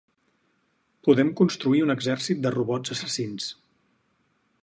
Podem 1.07 1.29
construir 1.41 1.83
un 1.89 1.95
exèrcit 1.95 2.41
de 2.47 2.53
robots 2.57 2.95
assassins. 2.97 3.53